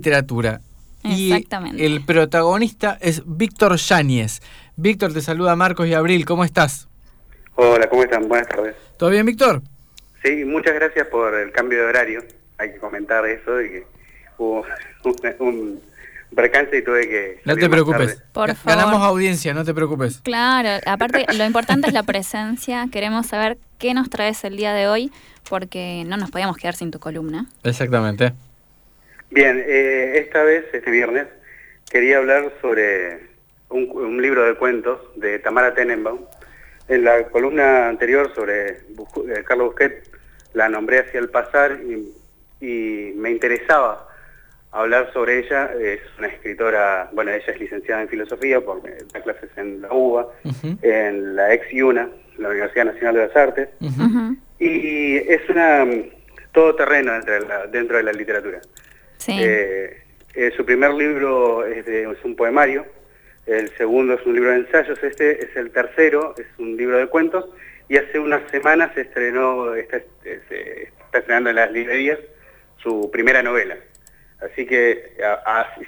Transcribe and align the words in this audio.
literatura. 0.00 0.60
Exactamente. 1.02 1.82
Y 1.82 1.84
el 1.84 2.04
protagonista 2.04 2.96
es 3.00 3.20
Víctor 3.26 3.74
Yáñez. 3.74 4.40
Víctor, 4.76 5.12
te 5.12 5.20
saluda 5.20 5.56
Marcos 5.56 5.88
y 5.88 5.94
Abril, 5.94 6.24
¿cómo 6.24 6.44
estás? 6.44 6.86
Hola, 7.56 7.88
¿cómo 7.88 8.04
están? 8.04 8.28
Buenas 8.28 8.46
tardes. 8.46 8.76
¿Todo 8.96 9.10
bien, 9.10 9.26
Víctor? 9.26 9.60
Sí, 10.22 10.44
muchas 10.44 10.74
gracias 10.74 11.08
por 11.08 11.34
el 11.34 11.50
cambio 11.50 11.80
de 11.80 11.84
horario. 11.84 12.24
Hay 12.58 12.74
que 12.74 12.78
comentar 12.78 13.26
eso 13.26 13.50
de 13.54 13.70
que 13.70 13.86
hubo 14.38 14.64
un, 15.40 15.80
percance 16.32 16.78
y 16.78 16.84
tuve 16.84 17.08
que... 17.08 17.40
No 17.44 17.56
te 17.56 17.68
preocupes. 17.68 18.22
Por 18.32 18.54
favor. 18.54 18.80
Ganamos 18.80 19.02
audiencia, 19.02 19.52
no 19.52 19.64
te 19.64 19.74
preocupes. 19.74 20.20
Claro, 20.22 20.80
aparte 20.86 21.26
lo 21.36 21.44
importante 21.44 21.88
es 21.88 21.92
la 21.92 22.04
presencia. 22.04 22.86
Queremos 22.92 23.26
saber 23.26 23.58
qué 23.78 23.94
nos 23.94 24.10
traes 24.10 24.44
el 24.44 24.56
día 24.56 24.72
de 24.74 24.86
hoy, 24.86 25.10
porque 25.50 26.04
no 26.06 26.16
nos 26.16 26.30
podíamos 26.30 26.56
quedar 26.56 26.76
sin 26.76 26.92
tu 26.92 27.00
columna. 27.00 27.46
Exactamente. 27.64 28.32
Bien, 29.30 29.62
eh, 29.66 30.18
esta 30.18 30.42
vez, 30.42 30.64
este 30.72 30.90
viernes, 30.90 31.26
quería 31.90 32.18
hablar 32.18 32.52
sobre 32.60 33.18
un, 33.68 33.90
un 33.90 34.22
libro 34.22 34.44
de 34.44 34.54
cuentos 34.54 35.00
de 35.16 35.38
Tamara 35.38 35.74
Tenenbaum. 35.74 36.20
En 36.88 37.04
la 37.04 37.24
columna 37.28 37.88
anterior 37.88 38.34
sobre 38.34 38.78
Bus- 38.90 39.28
eh, 39.28 39.44
Carlos 39.46 39.68
Busquet 39.68 40.08
la 40.54 40.68
nombré 40.70 41.00
hacia 41.00 41.20
el 41.20 41.28
pasar 41.28 41.78
y, 41.86 42.10
y 42.64 43.12
me 43.16 43.30
interesaba 43.30 44.08
hablar 44.72 45.12
sobre 45.12 45.40
ella. 45.40 45.70
Es 45.78 46.00
una 46.18 46.28
escritora, 46.28 47.10
bueno, 47.12 47.30
ella 47.30 47.44
es 47.52 47.60
licenciada 47.60 48.00
en 48.00 48.08
filosofía 48.08 48.62
porque 48.62 48.94
da 49.12 49.20
clases 49.22 49.50
en 49.56 49.82
la 49.82 49.88
UBA, 49.92 50.26
en 50.80 51.36
la 51.36 51.52
ex 51.52 51.70
IUNA, 51.70 52.08
la 52.38 52.48
Universidad 52.48 52.86
Nacional 52.86 53.14
de 53.16 53.26
las 53.26 53.36
Artes, 53.36 53.68
y 54.58 55.16
es 55.18 55.46
una 55.50 55.84
mm, 55.84 56.02
todoterreno 56.52 57.12
dentro 57.12 57.34
de 57.34 57.40
la, 57.40 57.66
dentro 57.66 57.96
de 57.98 58.02
la 58.04 58.12
literatura. 58.12 58.60
Sí. 59.18 59.36
Eh, 59.38 60.02
eh, 60.34 60.52
su 60.56 60.64
primer 60.64 60.94
libro 60.94 61.64
es, 61.66 61.84
un 62.24 62.36
poemario, 62.36 62.86
el 63.46 63.70
segundo 63.76 64.14
es 64.14 64.24
un 64.24 64.34
libro 64.34 64.50
de 64.50 64.58
ensayos, 64.58 65.02
este 65.02 65.44
es 65.44 65.56
el 65.56 65.70
tercero, 65.70 66.34
es 66.38 66.46
un 66.58 66.76
libro 66.76 66.98
de 66.98 67.06
cuentos, 67.06 67.46
y 67.88 67.96
hace 67.96 68.18
unas 68.18 68.48
semanas 68.50 68.92
se 68.94 69.02
estrenó, 69.02 69.74
está, 69.74 70.00
se 70.22 70.82
está 70.82 71.18
estrenando 71.18 71.50
en 71.50 71.56
las 71.56 71.72
librerías 71.72 72.18
su 72.82 73.10
primera 73.10 73.42
novela. 73.42 73.76
Así 74.40 74.66
que, 74.66 75.16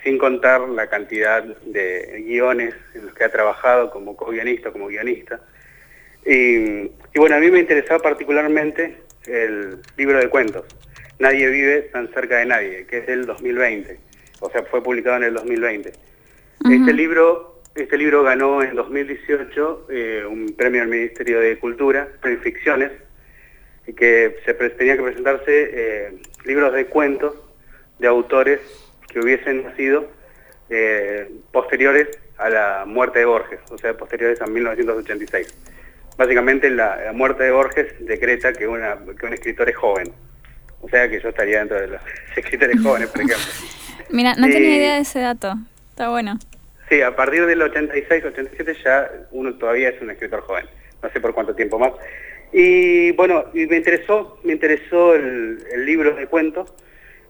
sin 0.03 0.19
contar 0.19 0.63
la 0.63 0.89
cantidad 0.89 1.45
de 1.45 2.25
guiones 2.27 2.75
en 2.95 3.07
los 3.07 3.15
que 3.15 3.25
ha 3.25 3.31
trabajado 3.31 3.91
como 3.91 4.17
co-guionista, 4.17 4.73
como 4.73 4.89
guionista. 4.89 5.41
Y, 6.27 6.83
y 6.83 7.19
bueno, 7.19 7.37
a 7.37 7.39
mí 7.39 7.51
me 7.51 7.61
interesaba 7.61 8.01
particularmente 8.01 8.97
el 9.27 9.79
libro 9.97 10.19
de 10.19 10.29
cuentos, 10.29 10.65
Nadie 11.21 11.49
vive 11.49 11.83
tan 11.93 12.09
cerca 12.13 12.39
de 12.39 12.47
nadie, 12.47 12.87
que 12.87 12.99
es 12.99 13.07
del 13.07 13.27
2020, 13.27 13.99
o 14.41 14.51
sea, 14.51 14.63
fue 14.65 14.83
publicado 14.83 15.17
en 15.19 15.23
el 15.25 15.35
2020. 15.35 15.93
Ujú. 16.65 16.73
Este 16.73 16.93
libro 16.93 17.47
este 17.77 17.97
libro 17.97 18.25
ganó 18.25 18.63
en 18.65 18.75
2018 18.75 19.87
eh, 19.91 20.25
un 20.29 20.55
premio 20.57 20.81
del 20.81 20.91
Ministerio 20.91 21.39
de 21.39 21.57
Cultura, 21.57 22.09
Premio 22.21 22.41
Ficciones, 22.41 22.91
y 23.87 23.93
que 23.93 24.39
se 24.45 24.55
pre- 24.55 24.71
tenía 24.71 24.97
que 24.97 25.03
presentarse 25.05 25.71
eh, 25.73 26.13
libros 26.45 26.73
de 26.75 26.87
cuentos 26.87 27.37
de 28.01 28.09
autores 28.09 28.59
que 29.13 29.21
hubiesen 29.21 29.63
nacido 29.63 30.09
eh, 30.69 31.31
posteriores 31.53 32.09
a 32.39 32.51
la 32.51 32.85
muerte 32.87 33.21
de 33.21 33.25
Borges, 33.27 33.61
o 33.71 33.79
sea, 33.79 33.97
posteriores 33.97 34.41
a 34.43 34.47
1986. 34.47 35.55
Básicamente 36.19 36.71
la, 36.71 36.97
la 37.05 37.13
muerte 37.13 37.45
de 37.45 37.51
Borges 37.53 37.95
decreta 38.01 38.53
que, 38.53 38.67
una, 38.67 38.99
que 39.19 39.27
un 39.27 39.33
escritor 39.33 39.69
es 39.71 39.77
joven. 39.77 40.13
O 40.83 40.89
sea 40.89 41.09
que 41.09 41.21
yo 41.21 41.29
estaría 41.29 41.59
dentro 41.61 41.81
de 41.81 41.89
los 41.89 42.01
escritores 42.37 42.81
jóvenes, 42.83 43.09
por 43.09 43.21
ejemplo. 43.21 43.47
Mira, 44.11 44.35
no 44.37 44.47
eh, 44.47 44.51
tenía 44.53 44.77
idea 44.77 44.95
de 44.95 45.01
ese 45.01 45.21
dato. 45.21 45.55
Está 45.91 46.09
bueno. 46.09 46.39
Sí, 46.89 47.01
a 47.03 47.15
partir 47.15 47.47
del 47.47 47.63
86, 47.63 48.25
87 48.25 48.77
ya 48.85 49.11
uno 49.31 49.55
todavía 49.55 49.91
es 49.91 50.01
un 50.03 50.11
escritor 50.11 50.41
joven. 50.41 50.67
No 51.03 51.11
sé 51.11 51.21
por 51.21 51.33
cuánto 51.35 51.55
tiempo 51.55 51.79
más. 51.79 51.93
Y 52.53 53.13
bueno, 53.13 53.45
y 53.55 53.67
me 53.67 53.77
interesó, 53.77 54.41
me 54.43 54.53
interesó 54.55 55.15
el, 55.15 55.59
el 55.73 55.87
libro 55.87 56.15
de 56.17 56.27
cuentos, 56.27 56.73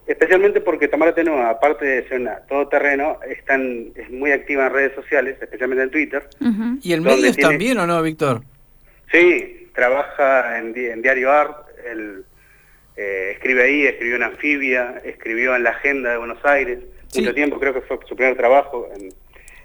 especialmente 0.07 0.63
porque 0.63 0.89
Tamara 0.89 1.15
Teno, 1.15 1.43
aparte 1.47 1.85
de 1.85 2.09
ser 2.09 2.21
una 2.21 2.37
todoterreno, 2.49 3.19
es, 3.29 3.45
tan- 3.45 3.93
es 3.95 4.09
muy 4.11 4.33
activa 4.33 4.67
en 4.69 4.73
redes 4.73 4.95
sociales, 4.95 5.37
especialmente 5.41 5.85
en 5.85 5.91
Twitter. 5.91 6.27
¿Y 6.83 6.93
el 6.95 7.03
¿Dónde 7.03 7.21
medios 7.21 7.37
tiene- 7.37 7.51
también 7.51 7.79
o 7.79 7.87
no, 7.87 8.03
Víctor? 8.03 8.43
Sí, 9.13 9.69
trabaja 9.75 10.59
en, 10.59 10.75
en 10.77 11.03
Diario 11.03 11.31
Art, 11.31 11.67
él 11.91 12.25
eh, 12.97 13.33
escribe 13.35 13.63
ahí, 13.65 13.87
escribió 13.87 14.17
en 14.17 14.23
Anfibia, 14.25 15.01
escribió 15.05 15.55
en 15.57 15.63
La 15.63 15.71
Agenda 15.71 16.11
de 16.11 16.19
Buenos 16.19 16.45
Aires, 16.45 16.79
Sí. 17.09 17.21
mucho 17.21 17.35
tiempo, 17.35 17.59
creo 17.59 17.75
que 17.75 17.81
fue 17.83 17.99
su 18.09 18.15
primer 18.17 18.37
trabajo. 18.37 18.89
en- 18.95 19.09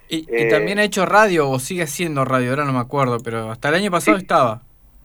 Y, 0.08 0.18
y 0.18 0.26
Eh, 0.46 0.48
también 0.48 0.78
ha 0.78 0.84
hecho 0.84 1.04
radio 1.06 1.48
o 1.50 1.58
sigue 1.58 1.82
haciendo 1.82 2.24
radio, 2.24 2.50
ahora 2.50 2.64
no 2.64 2.72
me 2.72 2.78
acuerdo, 2.78 3.18
pero 3.24 3.50
hasta 3.50 3.68
el 3.70 3.74
año 3.76 3.90
pasado 3.90 4.16
Sí. 4.16 4.22
estaba. 4.22 4.62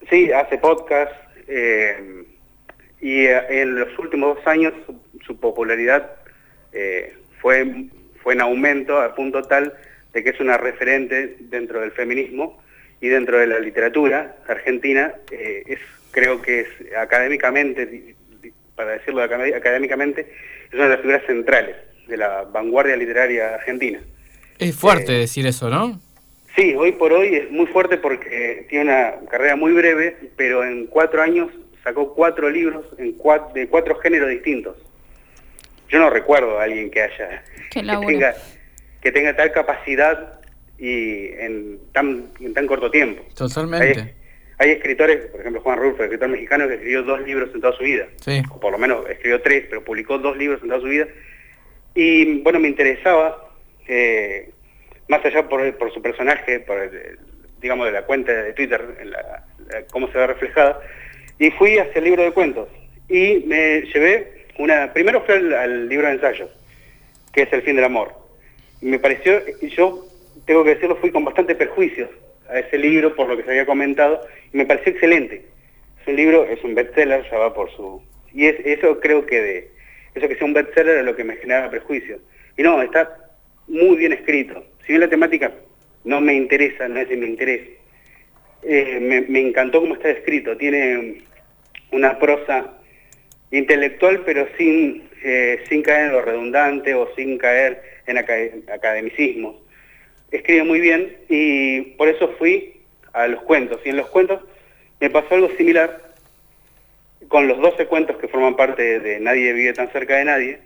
Sí, 0.09 0.31
hace 0.31 0.57
podcast 0.59 1.11
eh, 1.47 2.23
y 3.01 3.25
en 3.25 3.79
los 3.79 3.97
últimos 3.99 4.35
dos 4.37 4.47
años 4.47 4.73
su, 4.85 4.95
su 5.25 5.39
popularidad 5.39 6.11
fue, 7.41 7.87
fue 8.21 8.33
en 8.33 8.41
aumento 8.41 9.01
a 9.01 9.13
punto 9.15 9.41
tal 9.43 9.73
de 10.13 10.23
que 10.23 10.29
es 10.29 10.39
una 10.39 10.57
referente 10.57 11.35
dentro 11.39 11.81
del 11.81 11.91
feminismo 11.91 12.61
y 13.01 13.07
dentro 13.09 13.37
de 13.39 13.47
la 13.47 13.59
literatura 13.59 14.35
argentina. 14.47 15.13
es 15.31 15.79
Creo 16.11 16.41
que 16.41 16.61
es 16.61 16.67
académicamente, 16.97 18.15
para 18.75 18.91
decirlo 18.91 19.23
acad- 19.23 19.55
académicamente, 19.55 20.21
es 20.67 20.73
una 20.73 20.83
de 20.83 20.89
las 20.89 20.99
figuras 20.99 21.23
centrales 21.25 21.75
de 22.07 22.17
la 22.17 22.43
vanguardia 22.43 22.95
literaria 22.97 23.55
argentina. 23.55 23.99
Es 24.59 24.75
fuerte 24.75 25.15
Eh, 25.15 25.19
decir 25.19 25.45
eso, 25.47 25.69
¿no? 25.69 25.99
Sí, 26.55 26.75
hoy 26.75 26.91
por 26.91 27.13
hoy 27.13 27.33
es 27.35 27.49
muy 27.51 27.65
fuerte 27.67 27.97
porque 27.97 28.65
tiene 28.69 28.85
una 28.91 29.13
carrera 29.29 29.55
muy 29.55 29.71
breve, 29.71 30.17
pero 30.35 30.65
en 30.65 30.87
cuatro 30.87 31.21
años 31.21 31.49
sacó 31.83 32.13
cuatro 32.13 32.49
libros 32.49 32.85
en 32.97 33.17
cua- 33.17 33.51
de 33.53 33.67
cuatro 33.67 33.95
géneros 33.99 34.29
distintos. 34.29 34.75
Yo 35.89 35.99
no 35.99 36.09
recuerdo 36.09 36.59
a 36.59 36.63
alguien 36.63 36.91
que 36.91 37.01
haya 37.03 37.43
que 37.71 37.81
tenga, 38.07 38.35
que 39.01 39.11
tenga 39.11 39.35
tal 39.35 39.51
capacidad 39.53 40.39
y 40.77 41.27
en 41.39 41.79
tan, 41.93 42.27
en 42.41 42.53
tan 42.53 42.67
corto 42.67 42.91
tiempo. 42.91 43.23
Totalmente. 43.35 43.99
Hay, 44.01 44.13
hay 44.61 44.71
escritores, 44.71 45.25
por 45.31 45.39
ejemplo 45.39 45.61
Juan 45.61 45.79
Rulfo, 45.79 46.03
escritor 46.03 46.29
mexicano 46.29 46.67
que 46.67 46.75
escribió 46.75 47.01
dos 47.03 47.21
libros 47.21 47.49
en 47.53 47.61
toda 47.61 47.73
su 47.75 47.83
vida 47.83 48.07
Sí. 48.17 48.41
o 48.51 48.59
por 48.59 48.71
lo 48.71 48.77
menos 48.77 49.09
escribió 49.09 49.41
tres, 49.41 49.65
pero 49.69 49.83
publicó 49.83 50.17
dos 50.19 50.37
libros 50.37 50.61
en 50.61 50.69
toda 50.69 50.81
su 50.81 50.87
vida. 50.87 51.07
Y 51.95 52.41
bueno, 52.41 52.59
me 52.59 52.67
interesaba, 52.67 53.49
eh, 53.87 54.51
más 55.07 55.25
allá 55.25 55.49
por, 55.49 55.75
por 55.77 55.91
su 55.93 56.01
personaje, 56.01 56.59
por 56.59 56.77
el- 56.79 57.17
digamos 57.61 57.87
de 57.87 57.91
la 57.91 58.03
cuenta 58.03 58.31
de 58.31 58.53
Twitter, 58.53 58.81
en 58.99 59.11
la- 59.11 59.45
la- 59.67 59.81
cómo 59.91 60.11
se 60.11 60.17
ve 60.17 60.27
reflejada, 60.27 60.79
y 61.39 61.49
fui 61.51 61.77
hacia 61.79 61.97
el 61.99 62.05
libro 62.05 62.23
de 62.23 62.31
cuentos. 62.31 62.69
Y 63.09 63.43
me 63.47 63.81
llevé 63.81 64.45
una, 64.59 64.93
primero 64.93 65.21
fue 65.25 65.35
al, 65.35 65.53
al 65.53 65.89
libro 65.89 66.07
de 66.07 66.13
ensayos, 66.13 66.49
que 67.33 67.41
es 67.43 67.53
El 67.53 67.63
fin 67.63 67.75
del 67.75 67.85
amor. 67.85 68.13
Y 68.81 68.85
me 68.85 68.99
pareció, 68.99 69.41
y 69.61 69.69
yo 69.69 70.05
tengo 70.45 70.63
que 70.63 70.75
decirlo, 70.75 70.95
fui 70.97 71.11
con 71.11 71.25
bastante 71.25 71.55
perjuicios 71.55 72.09
a 72.51 72.59
ese 72.59 72.77
libro 72.77 73.15
por 73.15 73.27
lo 73.27 73.37
que 73.37 73.43
se 73.43 73.51
había 73.51 73.65
comentado, 73.65 74.21
y 74.53 74.57
me 74.57 74.65
pareció 74.65 74.93
excelente. 74.93 75.45
Es 76.01 76.07
un 76.07 76.15
libro, 76.15 76.45
es 76.45 76.63
un 76.63 76.75
bestseller, 76.75 77.23
ya 77.29 77.37
va 77.37 77.53
por 77.53 77.71
su... 77.71 78.01
Y 78.33 78.45
es, 78.45 78.55
eso 78.65 78.99
creo 78.99 79.25
que 79.25 79.41
de... 79.41 79.71
Eso 80.13 80.27
que 80.27 80.35
sea 80.35 80.45
un 80.45 80.53
bestseller 80.53 80.97
es 80.97 81.05
lo 81.05 81.15
que 81.15 81.23
me 81.23 81.37
generaba 81.37 81.69
prejuicio. 81.69 82.19
Y 82.57 82.63
no, 82.63 82.81
está 82.81 83.17
muy 83.67 83.95
bien 83.95 84.13
escrito. 84.13 84.65
Si 84.81 84.87
bien 84.89 85.01
la 85.01 85.09
temática 85.09 85.51
no 86.03 86.19
me 86.19 86.33
interesa, 86.33 86.87
no 86.87 86.99
es 86.99 87.07
de 87.07 87.17
mi 87.17 87.27
interés, 87.27 87.61
eh, 88.63 89.25
me, 89.27 89.39
encantó 89.39 89.79
cómo 89.79 89.95
está 89.95 90.09
escrito. 90.09 90.57
Tiene 90.57 91.21
una 91.91 92.19
prosa 92.19 92.77
intelectual, 93.51 94.23
pero 94.25 94.47
sin, 94.57 95.09
eh, 95.23 95.63
sin 95.69 95.81
caer 95.81 96.07
en 96.07 96.11
lo 96.13 96.21
redundante 96.21 96.93
o 96.93 97.13
sin 97.15 97.37
caer 97.37 97.81
en 98.07 98.17
aca- 98.17 98.73
academicismos. 98.73 99.55
Escribe 100.31 100.63
muy 100.63 100.79
bien 100.79 101.17
y 101.29 101.81
por 101.97 102.07
eso 102.07 102.29
fui 102.39 102.81
a 103.13 103.27
los 103.27 103.41
cuentos. 103.43 103.79
Y 103.85 103.89
en 103.89 103.97
los 103.97 104.07
cuentos 104.07 104.41
me 104.99 105.09
pasó 105.09 105.35
algo 105.35 105.49
similar 105.57 106.11
con 107.27 107.47
los 107.47 107.59
12 107.59 107.85
cuentos 107.85 108.17
que 108.17 108.27
forman 108.27 108.55
parte 108.55 108.99
de 108.99 109.19
Nadie 109.19 109.53
vive 109.53 109.73
tan 109.73 109.89
cerca 109.91 110.17
de 110.17 110.25
nadie, 110.25 110.59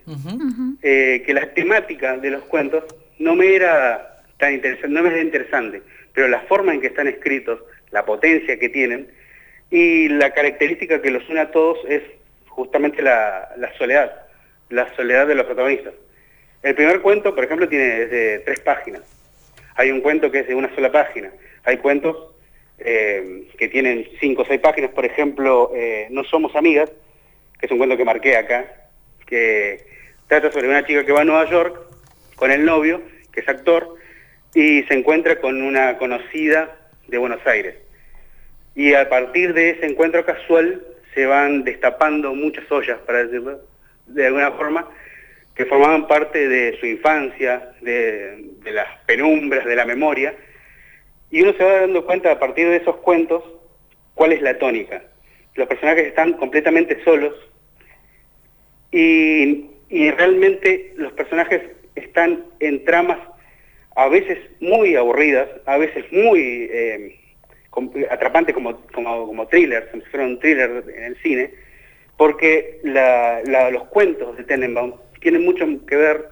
eh, 0.82 1.22
que 1.24 1.32
la 1.32 1.52
temática 1.54 2.16
de 2.16 2.30
los 2.30 2.42
cuentos 2.44 2.84
no 3.18 3.36
me 3.36 3.54
era 3.54 4.22
tan 4.38 4.54
interesante, 4.54 4.88
no 4.88 5.02
me 5.02 5.10
era 5.10 5.20
interesante, 5.20 5.82
pero 6.12 6.28
la 6.28 6.40
forma 6.40 6.74
en 6.74 6.80
que 6.80 6.88
están 6.88 7.06
escritos, 7.06 7.60
la 7.92 8.04
potencia 8.04 8.58
que 8.58 8.68
tienen 8.68 9.08
y 9.70 10.08
la 10.08 10.32
característica 10.32 11.00
que 11.00 11.10
los 11.10 11.28
une 11.28 11.40
a 11.40 11.50
todos 11.50 11.78
es 11.88 12.02
justamente 12.48 13.00
la, 13.00 13.48
la 13.56 13.72
soledad, 13.78 14.12
la 14.68 14.92
soledad 14.96 15.26
de 15.26 15.34
los 15.36 15.46
protagonistas. 15.46 15.94
El 16.62 16.74
primer 16.74 17.00
cuento, 17.00 17.34
por 17.34 17.44
ejemplo, 17.44 17.68
tiene 17.68 18.02
es 18.02 18.10
de 18.10 18.38
tres 18.40 18.60
páginas. 18.60 19.02
Hay 19.76 19.90
un 19.90 20.00
cuento 20.00 20.30
que 20.30 20.40
es 20.40 20.48
de 20.48 20.54
una 20.54 20.74
sola 20.74 20.90
página. 20.90 21.30
Hay 21.64 21.78
cuentos 21.78 22.34
eh, 22.78 23.48
que 23.58 23.68
tienen 23.68 24.08
cinco 24.20 24.42
o 24.42 24.44
seis 24.44 24.60
páginas, 24.60 24.90
por 24.90 25.04
ejemplo, 25.04 25.72
eh, 25.74 26.08
No 26.10 26.24
somos 26.24 26.54
amigas, 26.56 26.90
que 27.58 27.66
es 27.66 27.72
un 27.72 27.78
cuento 27.78 27.96
que 27.96 28.04
marqué 28.04 28.36
acá, 28.36 28.66
que 29.26 29.96
Trata 30.28 30.50
sobre 30.50 30.68
una 30.68 30.84
chica 30.84 31.06
que 31.06 31.12
va 31.12 31.20
a 31.20 31.24
Nueva 31.24 31.48
York 31.48 31.78
con 32.34 32.50
el 32.50 32.64
novio, 32.64 33.00
que 33.32 33.40
es 33.40 33.48
actor, 33.48 33.94
y 34.54 34.82
se 34.84 34.94
encuentra 34.94 35.40
con 35.40 35.62
una 35.62 35.98
conocida 35.98 36.76
de 37.06 37.18
Buenos 37.18 37.46
Aires. 37.46 37.76
Y 38.74 38.94
a 38.94 39.08
partir 39.08 39.54
de 39.54 39.70
ese 39.70 39.86
encuentro 39.86 40.24
casual 40.26 40.82
se 41.14 41.26
van 41.26 41.62
destapando 41.62 42.34
muchas 42.34 42.70
ollas, 42.72 42.98
para 43.06 43.22
decirlo 43.22 43.60
de 44.06 44.26
alguna 44.26 44.50
forma, 44.52 44.88
que 45.56 45.64
formaban 45.64 46.06
parte 46.06 46.48
de 46.48 46.78
su 46.78 46.86
infancia, 46.86 47.72
de, 47.80 48.44
las 48.70 48.86
penumbras, 49.06 49.64
de 49.64 49.74
la 49.74 49.86
memoria, 49.86 50.34
y 51.30 51.42
uno 51.42 51.54
se 51.54 51.64
va 51.64 51.80
dando 51.80 52.04
cuenta 52.04 52.30
a 52.30 52.38
partir 52.38 52.68
de 52.68 52.76
esos 52.76 52.96
cuentos 52.96 53.42
cuál 54.14 54.32
es 54.32 54.42
la 54.42 54.58
tónica. 54.58 55.02
Los 55.54 55.66
personajes 55.66 56.06
están 56.06 56.34
completamente 56.34 57.02
solos 57.04 57.34
y, 58.92 59.70
realmente 59.88 60.92
los 60.96 61.12
personajes 61.12 61.62
están 61.94 62.44
en 62.60 62.84
tramas 62.84 63.18
a 63.94 64.08
veces 64.08 64.38
muy 64.60 64.94
aburridas, 64.94 65.48
a 65.64 65.78
veces 65.78 66.04
muy 66.12 66.68
eh, 66.70 67.18
atrapantes 68.10 68.54
como, 68.54 68.82
como, 68.92 69.26
como 69.26 69.46
thriller, 69.46 69.88
como 69.90 70.02
si 70.02 70.10
fuera 70.10 70.26
un 70.26 70.38
thriller 70.38 70.84
en 70.94 71.04
el 71.04 71.16
cine, 71.22 71.50
porque 72.18 72.80
los 72.82 73.84
cuentos 73.84 74.36
de 74.36 74.44
Tenenbaum 74.44 74.94
tienen 75.20 75.44
mucho 75.44 75.66
que 75.86 75.96
ver 75.96 76.28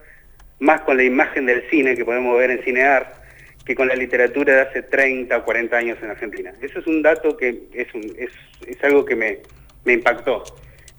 más 0.60 0.82
con 0.82 0.96
la 0.96 1.02
imagen 1.02 1.46
del 1.46 1.68
cine 1.70 1.96
que 1.96 2.04
podemos 2.04 2.38
ver 2.38 2.50
en 2.50 2.62
Cinear 2.62 3.24
que 3.64 3.74
con 3.74 3.88
la 3.88 3.94
literatura 3.94 4.54
de 4.54 4.60
hace 4.60 4.82
30 4.82 5.36
o 5.36 5.44
40 5.44 5.76
años 5.76 5.98
en 6.02 6.10
Argentina. 6.10 6.52
Eso 6.60 6.78
es 6.80 6.86
un 6.86 7.02
dato 7.02 7.36
que 7.36 7.62
es, 7.72 7.88
es, 8.18 8.84
algo 8.84 9.04
que 9.04 9.16
me, 9.16 9.38
impactó. 9.86 10.44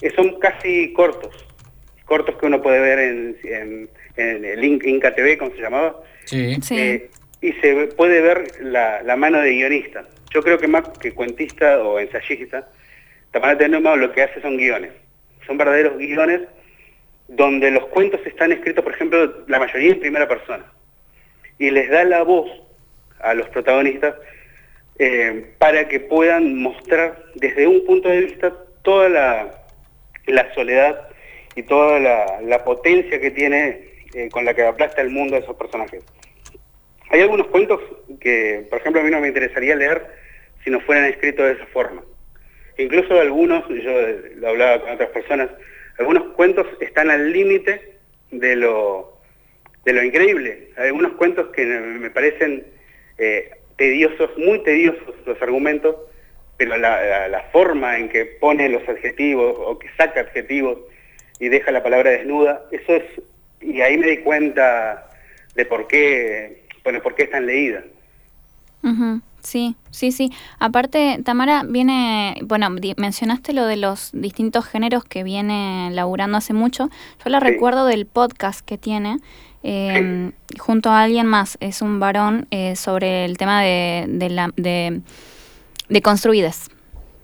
Eh, 0.02 0.12
son 0.16 0.40
casi 0.40 0.92
cortos, 0.94 1.46
cortos 2.06 2.36
que 2.38 2.46
uno 2.46 2.62
puede 2.62 2.80
ver 2.80 3.00
en, 3.00 3.90
el 4.18 4.64
Inca 4.64 5.14
TV, 5.14 5.38
como 5.38 5.52
se 5.52 5.62
llamaba. 5.62 6.02
Sí. 6.26 6.58
Eh, 6.72 7.10
y 7.42 7.54
se 7.54 7.88
puede 7.96 8.22
ver 8.22 8.48
la, 8.62 9.16
mano 9.16 9.40
de 9.40 9.52
guionista. 9.52 10.08
Yo 10.34 10.42
creo 10.42 10.58
que 10.58 10.68
más 10.68 10.90
que 11.00 11.12
cuentista 11.12 11.84
o 11.84 12.00
ensayista, 12.00 12.68
Tamara 13.32 13.58
Tenoma 13.58 13.96
lo 13.96 14.12
que 14.12 14.24
hace 14.24 14.42
son 14.42 14.58
guiones. 14.58 14.92
Son 15.46 15.58
verdaderos 15.58 15.98
guiones 15.98 16.42
donde 17.28 17.72
los 17.72 17.88
cuentos 17.88 18.20
están 18.26 18.52
escritos, 18.52 18.84
por 18.84 18.94
ejemplo, 18.94 19.46
la 19.48 19.60
mayoría 19.60 19.92
en 19.92 20.00
primera 20.00 20.28
persona 20.28 20.66
y 21.58 21.72
les 21.72 21.90
da 21.90 22.04
la 22.04 22.24
voz 22.24 22.50
a 23.20 23.34
los 23.34 23.48
protagonistas 23.50 24.16
eh, 25.00 25.54
para 25.58 25.88
que 25.88 26.00
puedan 26.00 26.56
mostrar 26.62 27.24
desde 27.36 27.68
un 27.68 27.86
punto 27.86 28.10
de 28.10 28.22
vista 28.22 28.54
toda 28.82 29.10
la, 29.10 30.54
soledad 30.54 31.10
y 31.56 31.64
toda 31.64 32.00
la, 32.42 32.64
potencia 32.64 33.20
que 33.20 33.32
tiene 33.32 33.90
eh, 34.14 34.30
con 34.32 34.46
la 34.46 34.54
que 34.54 34.64
aplasta 34.64 35.02
el 35.02 35.10
mundo 35.10 35.36
a 35.36 35.40
esos 35.40 35.56
personajes. 35.56 36.04
Hay 37.10 37.22
algunos 37.22 37.48
cuentos 37.48 37.82
que, 38.20 38.66
por 38.70 38.80
ejemplo, 38.80 39.02
a 39.02 39.04
mí 39.04 39.12
no 39.12 39.20
me 39.20 39.28
interesaría 39.28 39.76
leer 39.76 40.06
si 40.64 40.70
no 40.70 40.80
fueran 40.82 41.06
escritos 41.06 41.46
de 41.46 41.54
esa 41.54 41.66
forma. 41.68 42.04
Incluso 42.78 43.20
algunos, 43.20 43.68
yo 43.70 43.92
lo 44.38 44.50
hablaba 44.50 44.82
con 44.82 44.92
otras 44.92 45.10
personas, 45.10 45.50
algunos 45.98 46.34
cuentos 46.34 46.68
están 46.80 47.10
al 47.10 47.32
límite 47.32 47.98
de 48.32 48.56
lo, 48.56 49.20
de 49.86 49.94
lo 49.94 50.04
increíble. 50.04 50.70
Hay 50.78 50.88
algunos 50.88 51.14
cuentos 51.14 51.48
que 51.48 51.66
me 51.66 52.10
parecen 52.10 52.66
eh, 53.18 53.52
tediosos, 53.78 54.32
muy 54.38 54.60
tediosos 54.64 55.16
los 55.26 55.42
argumentos, 55.42 55.96
pero 56.58 56.78
la, 56.78 57.46
forma 57.52 57.98
en 57.98 58.10
que 58.10 58.26
pone 58.26 58.70
los 58.70 58.88
adjetivos 58.88 59.56
o 59.58 59.78
que 59.78 59.90
saca 59.98 60.22
adjetivos 60.22 60.80
y 61.40 61.50
deja 61.50 61.72
la 61.72 61.84
palabra 61.84 62.12
desnuda, 62.12 62.66
eso 62.72 62.96
es, 62.96 63.04
y 63.62 63.82
ahí 63.82 63.98
me 63.98 64.08
di 64.08 64.18
cuenta 64.18 65.10
de 65.56 65.66
por 65.66 65.88
qué, 65.88 66.64
bueno, 66.84 67.02
por 67.02 67.16
qué 67.16 67.24
es 67.24 67.32
tan 67.32 67.46
leída. 67.46 67.84
Sí, 69.46 69.76
sí, 69.92 70.12
sí. 70.12 70.32
Aparte, 70.58 71.20
Tamara 71.24 71.62
viene, 71.64 72.36
bueno, 72.42 72.68
mencionaste 72.98 73.54
lo 73.54 73.68
de 73.68 73.78
los 73.78 74.10
distintos 74.12 74.66
géneros 74.66 75.06
que 75.06 75.24
viene 75.24 75.92
laburando 75.92 76.40
hace 76.40 76.54
mucho. 76.54 76.90
Yo 77.24 77.30
la 77.30 77.40
recuerdo 77.40 77.86
del 77.86 78.08
podcast 78.08 78.66
que 78.66 78.80
tiene, 78.80 79.20
eh, 79.62 80.32
junto 80.58 80.90
a 80.90 81.04
alguien 81.04 81.28
más, 81.28 81.60
es 81.60 81.84
un 81.84 82.00
varón 82.00 82.48
eh, 82.50 82.76
sobre 82.76 83.24
el 83.24 83.38
tema 83.38 83.62
de, 83.62 84.06
de, 84.08 84.30
la, 84.32 84.50
de, 84.56 85.02
de 85.90 86.02
construides. 86.02 86.72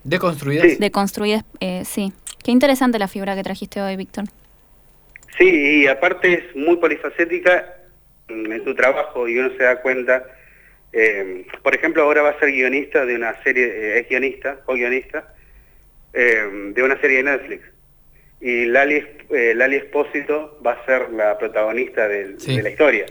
¿De 0.04 0.20
construides? 0.20 0.80
De 0.80 0.92
construides, 0.92 1.44
eh, 1.60 1.82
sí. 1.86 2.14
Qué 2.44 2.52
interesante 2.52 3.00
la 3.00 3.08
figura 3.08 3.36
que 3.36 3.42
trajiste 3.42 3.82
hoy, 3.82 3.96
Víctor. 3.96 4.26
Sí, 5.40 5.82
y 5.82 5.88
aparte 5.88 6.34
es 6.34 6.56
muy 6.56 6.78
polifacética 6.78 7.66
en 8.28 8.64
su 8.64 8.76
trabajo 8.76 9.28
y 9.28 9.40
uno 9.40 9.50
se 9.58 9.64
da 9.64 9.82
cuenta. 9.82 10.24
Eh, 10.94 11.46
por 11.64 11.74
ejemplo, 11.76 12.04
ahora 12.04 12.22
va 12.22 12.30
a 12.30 12.40
ser 12.40 12.52
guionista 12.52 13.06
de 13.06 13.16
una 13.16 13.42
serie, 13.44 14.00
es 14.00 14.10
guionista 14.10 14.62
o 14.66 14.74
guionista 14.74 15.34
de 16.14 16.84
una 16.84 17.00
serie 17.00 17.18
de 17.18 17.24
Netflix 17.24 17.64
y 18.42 18.66
Lali, 18.66 19.06
eh, 19.30 19.54
Lali 19.56 19.76
Espósito 19.76 20.60
va 20.66 20.74
a 20.74 20.86
ser 20.86 21.12
la 21.12 21.38
protagonista 21.38 22.08
de 22.08 22.36
la 22.62 22.70
historia. 22.70 23.06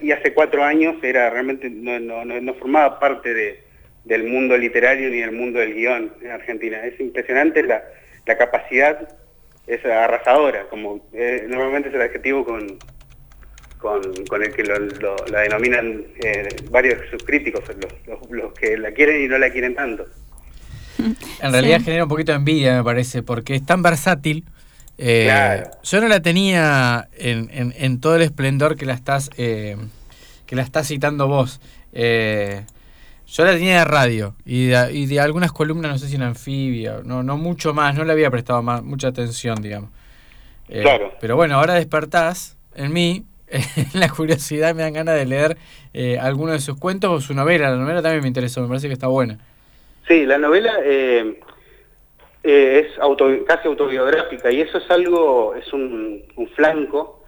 y 0.00 0.10
hace 0.10 0.32
cuatro 0.32 0.64
años 0.64 0.96
era 1.02 1.28
realmente 1.28 1.68
no, 1.68 2.00
no, 2.00 2.24
no, 2.24 2.54
formaba 2.54 2.98
parte 2.98 3.34
de, 3.34 3.62
del 4.04 4.24
mundo 4.24 4.56
literario 4.56 5.10
ni 5.10 5.20
del 5.20 5.32
mundo 5.32 5.58
del 5.58 5.74
guion 5.74 6.14
en 6.22 6.30
Argentina. 6.30 6.82
Es 6.86 6.98
impresionante 6.98 7.62
la, 7.62 7.84
la 8.24 8.38
capacidad, 8.38 9.06
es 9.66 9.84
arrasadora, 9.84 10.64
como 10.70 11.06
eh, 11.12 11.44
normalmente 11.46 11.90
es 11.90 11.94
el 11.94 12.02
adjetivo 12.02 12.44
con, 12.44 12.78
con, 14.28 14.42
el 14.42 14.52
que 14.52 14.64
lo, 14.64 15.16
la 15.30 15.40
denominan 15.40 16.04
eh, 16.22 16.48
varios 16.70 16.98
sus 17.10 17.22
críticos, 17.22 17.62
los, 17.68 18.30
los 18.30 18.52
que 18.52 18.76
la 18.76 18.92
quieren 18.92 19.22
y 19.22 19.28
no 19.28 19.38
la 19.38 19.50
quieren 19.50 19.74
tanto. 19.74 20.04
En 21.42 21.52
realidad 21.52 21.80
genera 21.82 22.04
un 22.04 22.08
poquito 22.08 22.32
de 22.32 22.38
envidia, 22.38 22.76
me 22.76 22.84
parece, 22.84 23.22
porque 23.22 23.54
es 23.54 23.64
tan 23.64 23.82
versátil. 23.82 24.44
Eh, 24.98 25.62
yo 25.82 26.00
no 26.00 26.08
la 26.08 26.20
tenía 26.20 27.08
en, 27.18 28.00
todo 28.00 28.16
el 28.16 28.22
esplendor 28.22 28.76
que 28.76 28.86
la 28.86 28.94
estás, 28.94 29.30
eh, 29.36 29.76
que 30.46 30.56
la 30.56 30.62
estás 30.62 30.88
citando 30.88 31.28
vos. 31.28 31.60
Eh, 31.92 32.64
yo 33.26 33.44
la 33.44 33.52
tenía 33.52 33.80
de 33.80 33.84
radio 33.84 34.36
y 34.44 34.66
de, 34.66 35.20
algunas 35.20 35.52
columnas, 35.52 35.90
no 35.90 35.98
sé 35.98 36.08
si 36.08 36.14
en 36.14 36.22
anfibia, 36.22 37.00
no, 37.04 37.22
no 37.22 37.36
mucho 37.36 37.74
más, 37.74 37.94
no 37.94 38.04
le 38.04 38.12
había 38.12 38.30
prestado 38.30 38.62
más, 38.62 38.82
mucha 38.82 39.08
atención, 39.08 39.60
digamos. 39.60 39.90
claro. 40.68 41.12
Pero 41.20 41.36
bueno, 41.36 41.56
ahora 41.56 41.74
despertás 41.74 42.56
en 42.74 42.92
mí, 42.92 43.24
la 43.94 44.08
curiosidad 44.08 44.74
me 44.74 44.82
dan 44.82 44.92
ganas 44.92 45.14
de 45.16 45.26
leer 45.26 45.56
alguno 46.20 46.52
de 46.52 46.60
sus 46.60 46.78
cuentos 46.78 47.10
o 47.10 47.20
su 47.20 47.34
novela. 47.34 47.70
La 47.70 47.76
novela 47.76 48.02
también 48.02 48.22
me 48.22 48.28
interesó, 48.28 48.60
me 48.60 48.68
parece 48.68 48.88
que 48.88 48.94
está 48.94 49.06
buena. 49.06 49.38
Sí, 50.06 50.24
la 50.24 50.38
novela 50.38 50.78
eh, 50.84 51.40
eh, 52.44 52.86
es 52.86 53.44
casi 53.46 53.66
autobiográfica 53.66 54.52
y 54.52 54.60
eso 54.60 54.78
es 54.78 54.88
algo, 54.90 55.54
es 55.56 55.72
un, 55.72 56.24
flanco 56.54 57.24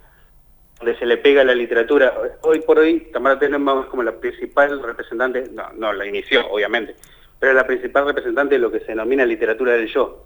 donde 0.78 0.96
se 0.96 1.06
le 1.06 1.16
pega 1.16 1.40
a 1.40 1.44
la 1.44 1.54
literatura. 1.54 2.14
Hoy 2.42 2.60
por 2.60 2.78
hoy, 2.78 3.08
Tamara 3.12 3.38
Tenenbaum 3.38 3.82
es 3.82 3.86
como 3.86 4.04
la 4.04 4.12
principal 4.12 4.80
representante, 4.80 5.46
no, 5.52 5.72
no, 5.72 5.92
la 5.92 6.06
inició, 6.06 6.48
obviamente, 6.48 6.94
pero 7.40 7.50
es 7.50 7.56
la 7.56 7.66
principal 7.66 8.06
representante 8.06 8.54
de 8.54 8.60
lo 8.60 8.70
que 8.70 8.80
se 8.80 8.86
denomina 8.86 9.26
literatura 9.26 9.72
del 9.72 9.88
yo, 9.88 10.24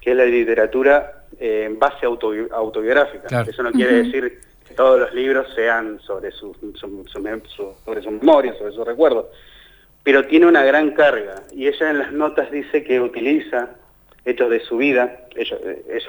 que 0.00 0.10
es 0.10 0.16
la 0.16 0.24
literatura 0.24 1.26
eh, 1.38 1.62
en 1.66 1.78
base 1.78 2.06
autobiográfica. 2.06 3.42
Eso 3.42 3.62
no 3.62 3.70
quiere 3.70 4.02
decir 4.02 4.40
todos 4.74 5.00
los 5.00 5.14
libros 5.14 5.46
sean 5.54 6.00
sobre 6.00 6.30
su, 6.30 6.54
sobre 6.76 8.02
su 8.02 8.10
memoria, 8.10 8.54
sobre 8.54 8.72
sus 8.72 8.86
recuerdos, 8.86 9.26
pero 10.02 10.26
tiene 10.26 10.46
una 10.46 10.64
gran 10.64 10.92
carga 10.92 11.42
y 11.52 11.66
ella 11.66 11.90
en 11.90 11.98
las 11.98 12.12
notas 12.12 12.50
dice 12.50 12.84
que 12.84 13.00
utiliza 13.00 13.70
hechos 14.24 14.50
de 14.50 14.60
su 14.60 14.76
vida, 14.76 15.26
ella, 15.34 15.58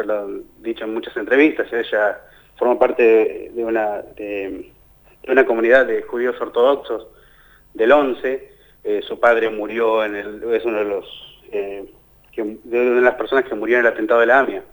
lo 0.05 0.13
ha 0.13 0.27
dicho 0.59 0.85
en 0.85 0.93
muchas 0.93 1.15
entrevistas, 1.17 1.71
ella 1.71 2.19
forma 2.57 2.79
parte 2.79 3.51
de, 3.53 3.63
una, 3.63 4.01
de, 4.15 4.71
una 5.27 5.45
comunidad 5.45 5.85
de 5.85 6.01
judíos 6.03 6.35
ortodoxos 6.39 7.07
del 7.73 7.91
11, 7.91 8.51
eh, 8.83 9.01
su 9.01 9.19
padre 9.19 9.49
murió, 9.49 10.05
en 10.05 10.15
el, 10.15 10.43
es 10.53 10.63
uno 10.63 10.77
de 10.77 10.85
los 10.85 11.05
eh, 11.51 11.85
una 12.37 12.95
de 12.95 13.01
las 13.01 13.15
personas 13.15 13.45
que 13.45 13.55
murió 13.55 13.77
en 13.77 13.85
el 13.85 13.91
atentado 13.91 14.19
de 14.19 14.25
la 14.25 14.39
AMIA. 14.39 14.63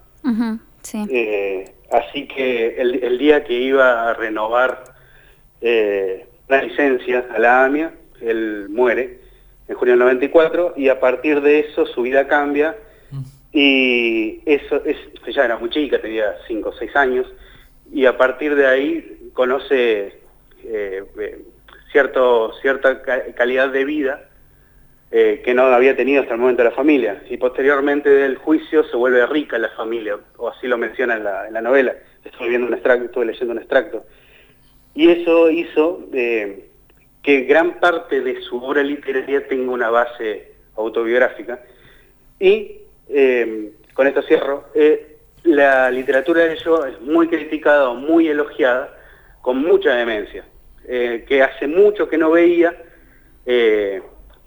Eh, 1.10 1.72
así 1.90 2.26
que 2.26 2.80
el, 2.80 3.02
el, 3.02 3.18
día 3.18 3.44
que 3.44 3.54
iba 3.54 4.08
a 4.08 4.14
renovar 4.14 4.84
la 5.60 6.62
licencia 6.62 7.26
a 7.34 7.38
la 7.38 7.64
AMIA, 7.64 7.92
él 8.20 8.66
muere 8.68 9.20
en 9.68 9.74
junio 9.74 9.92
del 9.92 10.00
94 10.00 10.74
y 10.76 10.88
a 10.88 11.00
partir 11.00 11.40
de 11.40 11.60
eso 11.60 11.86
su 11.86 12.02
vida 12.02 12.26
cambia 12.26 12.76
mm. 13.10 13.22
y 13.52 14.40
eso 14.44 14.84
es, 14.84 14.96
ella 15.26 15.44
era 15.44 15.58
muy 15.58 15.70
chica, 15.70 16.00
tenía 16.00 16.34
5 16.46 16.68
o 16.68 16.72
6 16.72 16.96
años 16.96 17.26
y 17.92 18.06
a 18.06 18.16
partir 18.16 18.54
de 18.54 18.66
ahí 18.66 19.30
conoce 19.34 20.20
eh, 20.64 21.04
eh, 21.18 21.44
cierto, 21.90 22.52
cierta 22.60 23.02
calidad 23.02 23.70
de 23.70 23.84
vida 23.84 24.28
eh, 25.14 25.42
que 25.44 25.52
no 25.52 25.64
había 25.64 25.94
tenido 25.94 26.22
hasta 26.22 26.32
el 26.32 26.40
momento 26.40 26.64
la 26.64 26.70
familia. 26.70 27.22
Y 27.28 27.36
posteriormente 27.36 28.08
del 28.08 28.36
juicio 28.36 28.82
se 28.84 28.96
vuelve 28.96 29.26
rica 29.26 29.58
la 29.58 29.68
familia, 29.68 30.16
o 30.38 30.48
así 30.48 30.66
lo 30.66 30.78
menciona 30.78 31.16
en 31.16 31.52
la, 31.52 31.60
novela. 31.60 31.94
Estuve, 32.24 32.48
viendo 32.48 32.66
un 32.66 32.72
extracto, 32.72 33.04
estuve 33.04 33.26
leyendo 33.26 33.52
un 33.52 33.58
extracto. 33.58 34.06
Y 34.94 35.10
eso 35.10 35.50
hizo 35.50 36.08
eh, 36.14 36.70
que 37.22 37.42
gran 37.42 37.78
parte 37.78 38.22
de 38.22 38.40
su 38.40 38.56
obra 38.64 38.82
literaria 38.82 39.46
tenga 39.46 39.70
una 39.70 39.90
base 39.90 40.54
autobiográfica. 40.76 41.60
Y, 42.40 42.78
eh, 43.10 43.70
con 43.92 44.06
esto 44.06 44.22
cierro, 44.22 44.64
la 45.42 45.90
literatura 45.90 46.46
de 46.46 46.56
yo 46.56 46.86
es 46.86 46.98
muy 47.02 47.28
criticada 47.28 47.92
muy 47.92 48.28
elogiada, 48.28 48.96
con 49.42 49.58
mucha 49.58 49.94
demencia, 49.94 50.46
que 50.86 51.42
hace 51.42 51.66
mucho 51.66 52.08
que 52.08 52.16
no 52.16 52.30
veía 52.30 52.74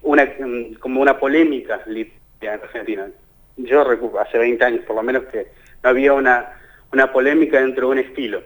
una, 0.06 0.24
mm, 0.24 0.74
como 0.78 1.00
una 1.00 1.18
polémica 1.18 1.80
en 1.86 2.48
Argentina. 2.48 3.08
Yo 3.56 3.84
recuerdo, 3.84 4.20
hace 4.20 4.38
20 4.38 4.64
años 4.64 4.84
por 4.86 4.96
lo 4.96 5.02
menos 5.02 5.24
que 5.24 5.48
no 5.82 5.90
había 5.90 6.12
una, 6.12 6.52
una 6.92 7.12
polémica 7.12 7.60
dentro 7.60 7.88
de 7.88 7.92
un 7.92 7.98
estilo. 7.98 8.42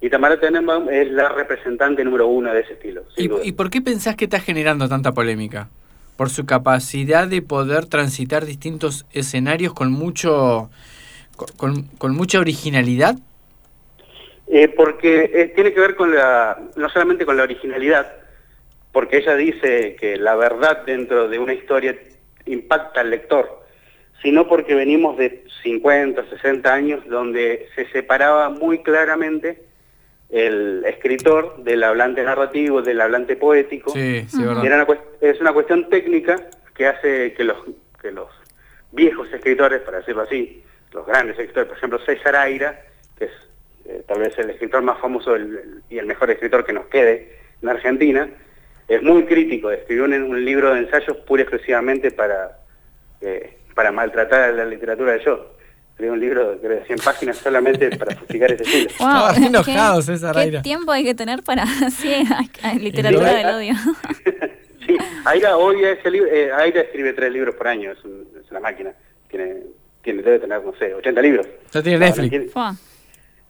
Y 0.00 0.10
Tamara 0.10 0.38
Tenenbaum 0.38 0.88
es 0.90 1.10
la 1.10 1.30
representante 1.30 2.04
número 2.04 2.26
uno 2.26 2.52
de 2.52 2.60
ese 2.60 2.74
estilo. 2.74 3.04
¿Y, 3.16 3.52
por 3.52 3.70
qué 3.70 3.80
pensás 3.80 4.16
que 4.16 4.24
está 4.24 4.38
generando 4.38 4.88
tanta 4.88 5.12
polémica? 5.12 5.68
¿Por 6.16 6.30
su 6.30 6.46
capacidad 6.46 7.26
de 7.26 7.42
poder 7.42 7.86
transitar 7.86 8.44
distintos 8.44 9.06
escenarios 9.12 9.72
con 9.72 9.90
mucho 9.90 10.70
con, 11.56 11.84
con 11.98 12.14
mucha 12.14 12.38
originalidad? 12.38 13.16
Eh, 14.46 14.68
porque 14.68 15.30
eh, 15.32 15.52
tiene 15.54 15.72
que 15.72 15.80
ver 15.80 15.96
con 15.96 16.14
la, 16.14 16.60
no 16.76 16.88
solamente 16.90 17.24
con 17.24 17.36
la 17.36 17.44
originalidad, 17.44 18.12
porque 18.94 19.16
ella 19.16 19.34
dice 19.34 19.96
que 19.96 20.16
la 20.16 20.36
verdad 20.36 20.84
dentro 20.86 21.28
de 21.28 21.40
una 21.40 21.52
historia 21.52 21.98
impacta 22.46 23.00
al 23.00 23.10
lector, 23.10 23.64
sino 24.22 24.46
porque 24.46 24.76
venimos 24.76 25.18
de 25.18 25.44
50, 25.64 26.30
60 26.30 26.72
años 26.72 27.04
donde 27.08 27.66
se 27.74 27.86
separaba 27.88 28.50
muy 28.50 28.84
claramente 28.84 29.64
el 30.30 30.84
escritor 30.86 31.64
del 31.64 31.82
hablante 31.82 32.22
narrativo, 32.22 32.82
del 32.82 33.00
hablante 33.00 33.34
poético. 33.34 33.90
Sí, 33.90 34.26
sí, 34.28 34.44
es 35.20 35.40
una 35.40 35.52
cuestión 35.52 35.88
técnica 35.88 36.36
que 36.72 36.86
hace 36.86 37.34
que 37.34 37.42
los, 37.42 37.56
que 38.00 38.12
los 38.12 38.28
viejos 38.92 39.26
escritores, 39.32 39.80
para 39.82 39.98
decirlo 39.98 40.22
así, 40.22 40.62
los 40.92 41.04
grandes 41.04 41.36
escritores, 41.36 41.66
por 41.66 41.76
ejemplo 41.78 41.98
César 42.06 42.36
Aira, 42.36 42.80
que 43.18 43.24
es 43.24 43.32
eh, 43.86 44.04
tal 44.06 44.20
vez 44.20 44.38
el 44.38 44.50
escritor 44.50 44.82
más 44.82 45.00
famoso 45.00 45.36
y 45.90 45.98
el 45.98 46.06
mejor 46.06 46.30
escritor 46.30 46.64
que 46.64 46.72
nos 46.72 46.86
quede 46.86 47.38
en 47.60 47.68
Argentina, 47.68 48.30
es 48.88 49.02
muy 49.02 49.24
crítico, 49.24 49.70
escribió 49.70 50.04
un, 50.04 50.12
un 50.14 50.44
libro 50.44 50.74
de 50.74 50.80
ensayos 50.80 51.16
pura 51.18 51.42
y 51.42 51.44
exclusivamente 51.44 52.10
para, 52.10 52.58
eh, 53.20 53.58
para 53.74 53.92
maltratar 53.92 54.42
a 54.42 54.52
la 54.52 54.64
literatura 54.64 55.12
de 55.12 55.24
yo. 55.24 55.54
Escribió 55.90 56.12
un 56.12 56.20
libro 56.20 56.56
de 56.56 56.84
100 56.84 56.98
páginas 56.98 57.38
solamente 57.38 57.96
para 57.96 58.16
fustigar 58.16 58.50
ese 58.52 58.64
estilo. 58.64 58.90
Wow, 58.98 59.46
enojado 59.46 60.02
César 60.02 60.34
¿Qué 60.34 60.60
tiempo 60.60 60.90
hay 60.90 61.04
que 61.04 61.14
tener 61.14 61.42
para 61.42 61.66
sí, 61.90 62.24
literatura 62.80 63.32
del 63.34 63.46
odio? 63.46 63.74
sí, 64.86 64.96
Aira 65.24 65.56
odia 65.56 65.92
ese 65.92 66.10
libro. 66.10 66.28
Eh, 66.30 66.52
Aira 66.52 66.80
escribe 66.80 67.12
tres 67.12 67.32
libros 67.32 67.54
por 67.54 67.68
año, 67.68 67.92
es, 67.92 67.98
una 68.50 68.60
máquina. 68.60 68.92
Tiene, 69.30 69.62
tiene, 70.02 70.22
debe 70.22 70.40
tener, 70.40 70.62
no 70.62 70.74
sé, 70.76 70.94
80 70.94 71.22
libros. 71.22 71.46
¿Ya 71.72 71.82
tiene 71.82 71.98
Netflix? 71.98 72.54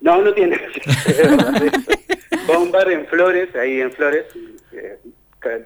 No, 0.00 0.20
no, 0.20 0.34
tiene. 0.34 0.60
Va 2.48 2.54
a 2.54 2.58
un 2.58 2.70
bar 2.70 2.90
en 2.90 3.06
Flores, 3.06 3.54
ahí 3.56 3.80
en 3.80 3.90
Flores, 3.90 4.26
eh, 4.72 4.98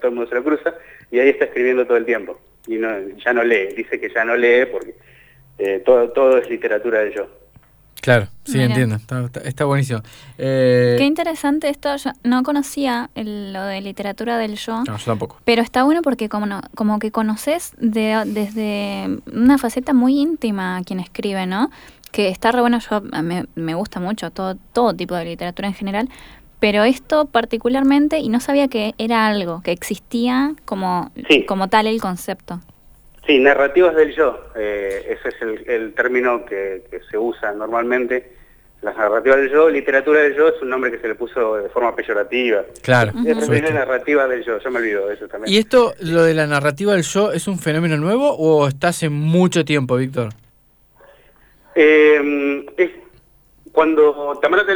todo 0.01 0.09
el 0.09 0.15
mundo 0.15 0.29
se 0.29 0.35
lo 0.35 0.45
cruza, 0.45 0.75
y 1.11 1.19
ahí 1.19 1.31
está 1.31 1.47
escribiendo 1.47 1.87
todo 1.87 1.97
el 1.97 2.05
tiempo. 2.05 2.39
Y 2.67 2.77
no, 2.77 2.91
ya 3.25 3.33
no 3.33 3.43
lee, 3.43 3.75
dice 3.77 3.99
que 3.99 4.11
ya 4.13 4.25
no 4.25 4.37
lee 4.37 4.67
porque 4.71 4.95
eh, 5.59 5.83
todo, 5.85 6.11
todo 6.11 6.39
es 6.39 6.49
literatura 6.51 7.01
de 7.01 7.15
yo. 7.15 7.29
Claro, 8.01 8.29
sí, 8.45 8.61
entiendo, 8.61 8.97
está, 9.45 9.65
buenísimo. 9.65 10.01
Eh, 10.39 10.95
Qué 10.99 11.05
interesante 11.05 11.69
esto, 11.69 11.95
yo 11.97 12.13
no 12.23 12.43
conocía 12.43 13.11
lo 13.17 13.65
de 13.65 13.81
literatura 13.81 14.39
del 14.39 14.55
yo. 14.55 14.85
No, 14.85 14.97
yo 14.97 15.05
tampoco. 15.05 15.41
Pero 15.45 15.63
está 15.63 15.83
bueno 15.83 16.03
porque 16.03 16.29
como, 16.29 16.61
como 16.75 16.99
que 17.01 17.11
conoces 17.11 17.73
de, 17.79 18.23
desde 18.27 19.19
una 19.33 19.59
faceta 19.59 19.95
muy 19.95 20.21
íntima 20.21 20.77
a 20.77 20.85
quien 20.85 21.01
escribe, 21.01 21.47
¿no? 21.47 21.71
Que 22.13 22.29
está 22.29 22.53
re 22.53 22.61
bueno, 22.61 22.79
yo 22.79 23.01
me, 23.01 23.47
me 23.57 23.75
gusta 23.75 24.01
mucho 24.01 24.31
todo, 24.31 24.57
todo 24.73 24.95
tipo 24.95 25.15
de 25.17 25.25
literatura 25.25 25.69
en 25.69 25.75
general, 25.75 26.09
pero 26.61 26.85
esto 26.85 27.27
particularmente, 27.27 28.19
y 28.19 28.29
no 28.29 28.41
sabía 28.41 28.69
que 28.69 28.95
era 28.99 29.27
algo, 29.27 29.63
que 29.63 29.73
existía 29.73 30.55
como, 30.65 31.13
como 31.47 31.69
tal 31.69 31.87
el 31.87 32.01
concepto. 32.01 32.61
Sí, 33.27 33.39
narrativas 33.39 33.95
del 33.95 34.15
yo, 34.15 34.41
eh, 34.57 35.19
ese 35.19 35.29
es 35.29 35.69
el, 35.69 35.93
término 35.93 36.47
que, 36.47 36.83
se 37.11 37.19
usa 37.19 37.53
normalmente. 37.53 38.33
Las 38.81 38.97
narrativas 38.97 39.39
del 39.39 39.51
yo, 39.51 39.69
literatura 39.69 40.21
del 40.21 40.37
yo 40.37 40.49
es 40.49 40.63
un 40.63 40.71
nombre 40.71 40.91
que 40.91 40.99
se 40.99 41.09
le 41.09 41.15
puso 41.15 41.57
de 41.57 41.69
forma 41.69 41.95
peyorativa. 41.95 42.63
Claro. 42.83 43.13
Es 43.27 43.49
la 43.49 43.71
narrativa 43.71 44.27
del 44.29 44.45
yo, 44.45 44.59
yo 44.59 44.71
me 44.71 44.79
olvido 44.79 45.09
de 45.09 45.15
eso 45.15 45.29
también. 45.29 45.53
¿Y 45.53 45.59
esto, 45.59 45.95
lo 46.01 46.23
de 46.23 46.33
la 46.33 46.47
narrativa 46.47 46.95
del 46.95 47.03
yo, 47.03 47.33
es 47.33 47.49
un 47.49 47.59
fenómeno 47.59 47.97
nuevo 47.97 48.31
o 48.31 48.69
está 48.69 48.89
hace 48.89 49.09
mucho 49.09 49.65
tiempo, 49.65 49.97
Víctor? 49.97 50.31
Eh, 51.75 52.65
es, 52.77 52.91
cuando 53.79 54.37
Tamara 54.43 54.67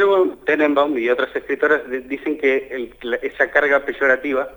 Tenenbaum 0.45 0.97
y 0.97 1.09
otras 1.09 1.35
escritoras 1.35 1.81
dicen 2.07 2.37
que 2.37 2.89
esa 3.21 3.51
carga 3.51 3.83
peyorativa 3.83 4.49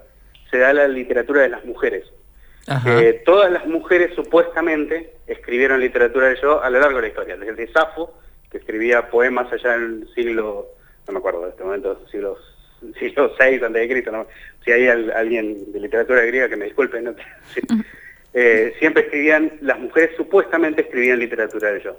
se 0.48 0.58
da 0.58 0.68
a 0.68 0.72
la 0.72 0.86
literatura 0.86 1.42
de 1.42 1.48
las 1.48 1.64
mujeres. 1.64 2.04
todas 3.24 3.50
las 3.50 3.66
mujeres 3.66 4.14
supuestamente 4.14 5.14
escribieron 5.26 5.80
literatura 5.80 6.28
de 6.28 6.40
yo 6.40 6.62
a 6.62 6.70
lo 6.70 6.78
largo 6.78 6.98
de 6.98 7.02
la 7.02 7.08
historia, 7.08 7.36
desde 7.36 7.66
Safo, 7.72 8.14
que 8.48 8.58
escribía 8.58 9.10
poemas 9.10 9.52
allá 9.52 9.74
en 9.74 9.82
el 9.82 10.14
siglo, 10.14 10.68
no 11.08 11.12
me 11.12 11.18
acuerdo 11.18 11.42
de 11.42 11.50
este 11.50 11.64
momento, 11.64 12.00
siglo, 12.08 12.38
siglo 13.00 13.32
VI 13.40 13.64
antes 13.64 13.72
de 13.72 13.88
Cristo, 13.88 14.12
¿no? 14.12 14.28
si 14.64 14.70
hay 14.70 14.86
alguien 14.86 15.72
de 15.72 15.80
literatura 15.80 16.24
griega 16.24 16.48
que 16.48 16.56
me 16.56 16.66
disculpe, 16.66 17.02
¿no? 17.02 17.16
Eh, 18.38 18.74
siempre 18.78 19.04
escribían, 19.04 19.50
las 19.62 19.78
mujeres 19.78 20.10
supuestamente 20.14 20.82
escribían 20.82 21.18
literatura 21.18 21.72
de 21.72 21.82
yo. 21.82 21.96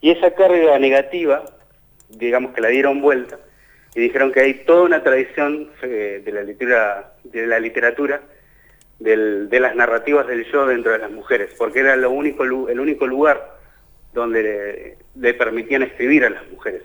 Y 0.00 0.12
esa 0.12 0.32
carga 0.32 0.78
negativa 0.78 1.44
digamos 2.16 2.54
que 2.54 2.60
la 2.60 2.68
dieron 2.68 3.00
vuelta 3.00 3.38
y 3.94 4.00
dijeron 4.00 4.32
que 4.32 4.40
hay 4.40 4.54
toda 4.64 4.82
una 4.82 5.02
tradición 5.02 5.68
eh, 5.82 6.22
de 6.24 6.32
la 6.32 6.42
literatura, 6.42 7.12
de, 7.24 7.46
la 7.46 7.58
literatura 7.58 8.20
de 8.98 9.60
las 9.60 9.74
narrativas 9.74 10.26
del 10.26 10.50
yo 10.50 10.66
dentro 10.66 10.92
de 10.92 10.98
las 10.98 11.10
mujeres, 11.10 11.54
porque 11.58 11.80
era 11.80 11.96
lo 11.96 12.10
único, 12.10 12.44
el 12.44 12.80
único 12.80 13.06
lugar 13.06 13.58
donde 14.14 14.96
le, 15.14 15.34
permitían 15.34 15.82
escribir 15.82 16.24
a 16.24 16.30
las 16.30 16.48
mujeres. 16.50 16.82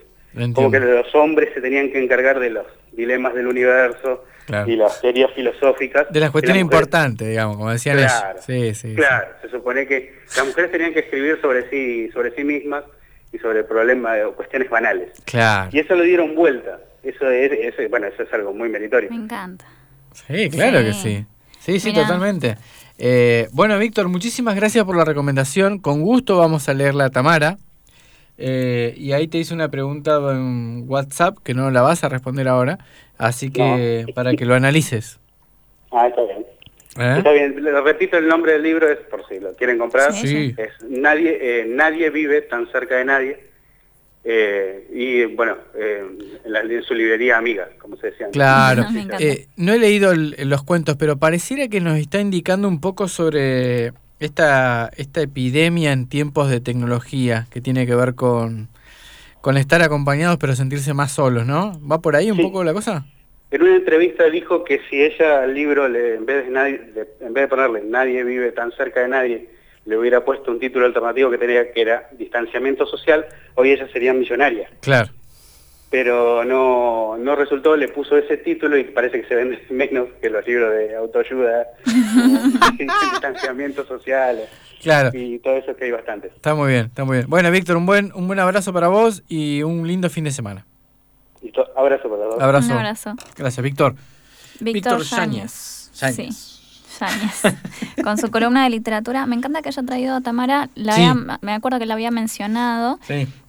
Como 0.53 0.69
que 0.69 0.79
los 0.79 1.13
hombres 1.15 1.51
se 1.53 1.61
tenían 1.61 1.91
que 1.91 2.03
encargar 2.03 2.39
de 2.39 2.51
los 2.51 2.65
dilemas 2.91 3.33
del 3.33 3.47
universo 3.47 4.23
y 4.65 4.75
las 4.75 5.01
teorías 5.01 5.31
filosóficas. 5.33 6.11
De 6.11 6.19
las 6.19 6.31
cuestiones 6.31 6.61
importantes, 6.61 7.27
digamos, 7.27 7.57
como 7.57 7.71
decían 7.71 7.97
claro, 7.97 8.39
Sí, 8.45 8.73
sí, 8.75 8.95
claro, 8.95 9.29
se 9.41 9.49
supone 9.49 9.87
que 9.87 10.13
las 10.35 10.45
mujeres 10.45 10.71
tenían 10.71 10.93
que 10.93 10.99
escribir 10.99 11.39
sobre 11.41 11.69
sí, 11.69 12.09
sobre 12.11 12.31
sí 12.35 12.43
mismas 12.43 12.83
y 13.31 13.37
sobre 13.39 13.63
problemas 13.63 14.17
o 14.25 14.33
cuestiones 14.33 14.69
banales. 14.69 15.11
Claro. 15.25 15.69
Y 15.71 15.79
eso 15.79 15.95
lo 15.95 16.03
dieron 16.03 16.35
vuelta. 16.35 16.79
Eso 17.03 17.29
es, 17.29 17.89
bueno, 17.89 18.07
eso 18.07 18.23
es 18.23 18.33
algo 18.33 18.53
muy 18.53 18.69
meritorio. 18.69 19.09
Me 19.09 19.15
encanta. 19.15 19.65
Sí, 20.13 20.49
claro 20.49 20.79
que 20.79 20.93
sí. 20.93 21.25
Sí, 21.59 21.79
sí, 21.79 21.93
totalmente. 21.93 22.57
Eh, 22.97 23.47
bueno, 23.51 23.77
Víctor, 23.77 24.07
muchísimas 24.09 24.55
gracias 24.55 24.83
por 24.83 24.97
la 24.97 25.05
recomendación. 25.05 25.79
Con 25.79 26.01
gusto 26.01 26.37
vamos 26.37 26.67
a 26.69 26.73
leerla 26.73 27.05
a 27.05 27.09
Tamara. 27.09 27.57
Eh, 28.37 28.93
y 28.97 29.13
ahí 29.13 29.27
te 29.27 29.37
hice 29.39 29.53
una 29.53 29.69
pregunta 29.69 30.17
en 30.31 30.85
WhatsApp 30.87 31.37
que 31.43 31.53
no 31.53 31.71
la 31.71 31.81
vas 31.81 32.03
a 32.03 32.09
responder 32.09 32.47
ahora, 32.47 32.77
así 33.17 33.49
que 33.49 34.05
para 34.13 34.33
que 34.33 34.45
lo 34.45 34.53
analices. 34.53 35.19
Ah, 35.91 36.07
está 36.07 36.21
bien. 36.23 36.45
¿Eh? 36.99 37.15
Está 37.17 37.31
bien, 37.31 37.63
repito 37.83 38.17
el 38.17 38.27
nombre 38.27 38.53
del 38.53 38.63
libro, 38.63 38.89
es 38.89 38.97
por 38.99 39.27
si 39.27 39.39
lo 39.39 39.53
quieren 39.53 39.77
comprar. 39.77 40.13
Sí. 40.13 40.53
Es 40.57 40.71
Nadie, 40.87 41.37
eh, 41.41 41.65
nadie 41.67 42.09
vive 42.09 42.41
tan 42.41 42.67
cerca 42.71 42.95
de 42.95 43.05
nadie. 43.05 43.47
Eh, 44.23 44.87
y 44.93 45.25
bueno, 45.35 45.55
en, 45.75 46.83
su 46.83 46.93
librería 46.93 47.37
amiga, 47.37 47.69
como 47.79 47.95
se 47.97 48.07
decía. 48.07 48.27
Claro, 48.31 48.85
no 49.55 49.73
he 49.73 49.79
leído 49.79 50.13
los 50.15 50.63
cuentos, 50.63 50.97
pero 50.97 51.17
pareciera 51.17 51.67
que 51.69 51.79
nos 51.79 51.97
está 51.97 52.19
indicando 52.19 52.67
un 52.67 52.81
poco 52.81 53.07
sobre 53.07 53.93
esta, 54.19 54.89
esta 54.97 55.21
epidemia 55.21 55.93
en 55.93 56.07
tiempos 56.07 56.49
de 56.49 56.59
tecnología 56.59 57.47
que 57.51 57.61
tiene 57.61 57.85
que 57.85 57.95
ver 57.95 58.15
con, 58.15 58.67
con 59.41 59.57
estar 59.57 59.81
acompañados 59.81 60.37
pero 60.37 60.55
sentirse 60.55 60.93
más 60.93 61.11
solos, 61.11 61.45
¿no? 61.45 61.79
¿Va 61.89 62.01
por 62.01 62.15
ahí 62.15 62.31
un 62.31 62.37
poco 62.37 62.63
la 62.63 62.73
cosa? 62.73 63.05
En 63.49 63.61
una 63.61 63.75
entrevista 63.75 64.25
dijo 64.25 64.63
que 64.63 64.81
si 64.89 65.01
ella 65.01 65.43
al 65.43 65.53
libro, 65.53 65.87
le, 65.87 66.15
en, 66.15 66.25
vez 66.25 66.45
de 66.45 66.51
nadie, 66.51 66.81
en 67.21 67.33
vez 67.33 67.43
de 67.43 67.47
ponerle 67.47 67.81
Nadie 67.81 68.23
vive 68.23 68.51
tan 68.51 68.71
cerca 68.73 69.01
de 69.01 69.07
nadie, 69.07 69.49
le 69.85 69.97
hubiera 69.97 70.23
puesto 70.25 70.51
un 70.51 70.59
título 70.59 70.85
alternativo 70.85 71.31
que 71.31 71.37
tenía 71.37 71.71
que 71.71 71.81
era 71.81 72.09
Distanciamiento 72.11 72.85
Social, 72.85 73.25
hoy 73.55 73.71
ella 73.71 73.87
sería 73.93 74.13
millonaria. 74.13 74.69
Claro. 74.81 75.09
Pero 75.89 76.43
no, 76.43 77.15
no 77.17 77.35
resultó, 77.37 77.77
le 77.77 77.87
puso 77.87 78.17
ese 78.17 78.35
título 78.35 78.77
y 78.77 78.83
parece 78.83 79.21
que 79.21 79.27
se 79.29 79.35
vende 79.35 79.61
menos 79.69 80.09
que 80.21 80.29
los 80.29 80.45
libros 80.45 80.73
de 80.73 80.93
autoayuda, 80.97 81.67
distanciamiento 83.13 83.85
social. 83.85 84.41
Claro. 84.83 85.11
Y 85.13 85.39
todo 85.39 85.55
eso 85.55 85.73
que 85.73 85.85
hay 85.85 85.91
bastante. 85.91 86.27
Está 86.27 86.53
muy 86.53 86.67
bien, 86.73 86.87
está 86.87 87.05
muy 87.05 87.17
bien. 87.17 87.29
Bueno, 87.29 87.49
Víctor, 87.49 87.77
un 87.77 87.85
buen, 87.85 88.11
un 88.13 88.27
buen 88.27 88.39
abrazo 88.39 88.73
para 88.73 88.89
vos 88.89 89.23
y 89.29 89.63
un 89.63 89.87
lindo 89.87 90.09
fin 90.09 90.25
de 90.25 90.31
semana. 90.31 90.65
Listo, 91.41 91.65
abrazo 91.75 92.09
para 92.09 92.25
vos. 92.25 92.41
Abrazo. 92.41 92.67
Un 92.67 92.71
abrazo. 92.73 93.15
Gracias, 93.35 93.63
Víctor. 93.63 93.95
Víctor 94.59 95.03
Yáñez. 95.03 95.89
Sí. 95.93 96.29
con 98.03 98.17
su 98.17 98.31
columna 98.31 98.63
de 98.63 98.69
literatura. 98.69 99.25
Me 99.25 99.35
encanta 99.35 99.61
que 99.61 99.69
haya 99.69 99.83
traído 99.83 100.15
a 100.15 100.21
Tamara, 100.21 100.69
la 100.75 101.37
me 101.41 101.53
acuerdo 101.53 101.79
que 101.79 101.85
la 101.85 101.93
había 101.93 102.11
mencionado. 102.11 102.99